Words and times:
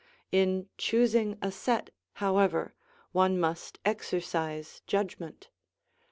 In 0.31 0.67
choosing 0.79 1.37
a 1.43 1.51
set, 1.51 1.91
however, 2.13 2.73
one 3.11 3.39
must 3.39 3.77
exercise 3.85 4.81
judgment. 4.87 5.49